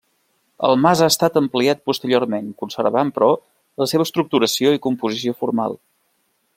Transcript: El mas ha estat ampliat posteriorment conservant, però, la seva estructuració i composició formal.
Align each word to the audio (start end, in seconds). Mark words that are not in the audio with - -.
El 0.69 0.77
mas 0.85 1.03
ha 1.07 1.09
estat 1.11 1.37
ampliat 1.41 1.83
posteriorment 1.89 2.49
conservant, 2.63 3.13
però, 3.19 3.29
la 3.83 3.89
seva 3.95 4.09
estructuració 4.11 4.75
i 4.79 4.83
composició 4.89 5.37
formal. 5.45 5.79